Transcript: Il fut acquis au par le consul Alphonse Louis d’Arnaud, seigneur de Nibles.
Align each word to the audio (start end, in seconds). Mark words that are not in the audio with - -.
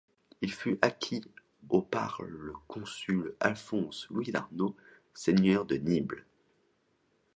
Il 0.41 0.51
fut 0.51 0.79
acquis 0.81 1.23
au 1.69 1.83
par 1.83 2.23
le 2.23 2.53
consul 2.67 3.35
Alphonse 3.39 4.07
Louis 4.09 4.31
d’Arnaud, 4.31 4.75
seigneur 5.13 5.63
de 5.63 5.75
Nibles. 5.75 6.25